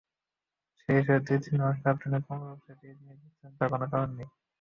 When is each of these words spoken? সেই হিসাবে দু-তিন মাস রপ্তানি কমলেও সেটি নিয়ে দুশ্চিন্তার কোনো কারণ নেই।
সেই 0.79 0.95
হিসাবে 0.97 1.19
দু-তিন 1.27 1.55
মাস 1.61 1.77
রপ্তানি 1.85 2.19
কমলেও 2.25 2.55
সেটি 2.65 2.85
নিয়ে 2.99 3.15
দুশ্চিন্তার 3.21 3.67
কোনো 3.71 3.85
কারণ 3.91 4.09
নেই। 4.17 4.29